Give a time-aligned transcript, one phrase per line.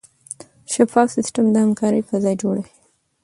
[0.73, 2.73] شفاف سیستم د همکارۍ فضا جوړوي.